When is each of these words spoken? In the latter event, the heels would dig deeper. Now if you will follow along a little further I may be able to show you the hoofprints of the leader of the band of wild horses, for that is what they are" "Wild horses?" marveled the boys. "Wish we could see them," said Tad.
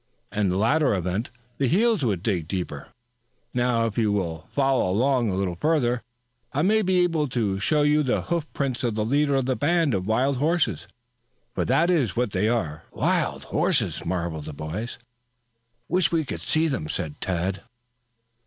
In 0.31 0.49
the 0.49 0.57
latter 0.57 0.95
event, 0.95 1.29
the 1.59 1.67
heels 1.67 2.01
would 2.03 2.23
dig 2.23 2.47
deeper. 2.47 2.87
Now 3.53 3.85
if 3.85 3.99
you 3.99 4.11
will 4.11 4.47
follow 4.51 4.89
along 4.89 5.29
a 5.29 5.35
little 5.35 5.57
further 5.61 6.01
I 6.53 6.63
may 6.63 6.81
be 6.81 7.01
able 7.01 7.29
to 7.29 7.59
show 7.59 7.83
you 7.83 8.01
the 8.01 8.23
hoofprints 8.23 8.83
of 8.83 8.95
the 8.95 9.05
leader 9.05 9.35
of 9.35 9.45
the 9.45 9.55
band 9.55 9.93
of 9.93 10.07
wild 10.07 10.37
horses, 10.37 10.87
for 11.53 11.65
that 11.65 11.91
is 11.91 12.15
what 12.15 12.31
they 12.31 12.49
are" 12.49 12.81
"Wild 12.91 13.43
horses?" 13.43 14.03
marveled 14.03 14.45
the 14.45 14.53
boys. 14.53 14.97
"Wish 15.87 16.11
we 16.11 16.25
could 16.25 16.41
see 16.41 16.67
them," 16.67 16.89
said 16.89 17.21
Tad. 17.21 17.61